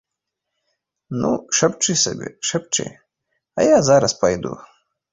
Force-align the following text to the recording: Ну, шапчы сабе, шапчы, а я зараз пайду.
Ну, 1.19 1.31
шапчы 1.59 1.97
сабе, 2.05 2.33
шапчы, 2.53 2.89
а 3.57 3.71
я 3.75 3.81
зараз 3.93 4.21
пайду. 4.27 4.61